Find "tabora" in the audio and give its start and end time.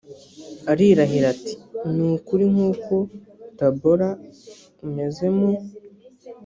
3.57-4.09